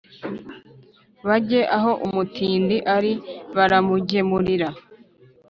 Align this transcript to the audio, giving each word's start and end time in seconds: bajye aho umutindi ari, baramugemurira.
bajye 1.27 1.61
aho 1.77 1.91
umutindi 2.05 2.77
ari, 2.95 3.13
baramugemurira. 3.55 4.67